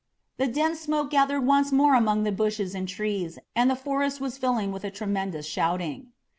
[0.37, 4.35] The dense smoke gathered once more among the bushes and trees and the forest was
[4.35, 6.07] filling with a tremendous shouting.